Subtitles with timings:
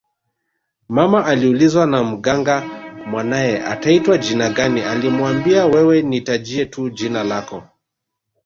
[0.89, 2.61] Mama aliulizwa na Mganga
[3.05, 7.63] mwanae ataitwa jina gani alimuambia wewe nitajie tu jina lako